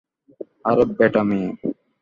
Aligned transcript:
আরে 0.65 0.83
ব্যাটা 0.97 1.21
মেয়ে। 1.29 1.49